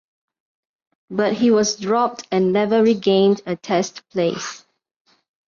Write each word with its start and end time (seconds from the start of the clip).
But 1.11 1.33
he 1.33 1.51
was 1.51 1.75
dropped 1.75 2.27
and 2.31 2.51
never 2.51 2.81
regained 2.81 3.41
a 3.45 3.55
Test 3.55 4.01
place. 4.09 4.65